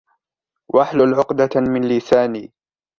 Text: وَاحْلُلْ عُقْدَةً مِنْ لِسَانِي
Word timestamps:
وَاحْلُلْ 0.73 1.13
عُقْدَةً 1.15 1.49
مِنْ 1.55 1.87
لِسَانِي 1.87 2.53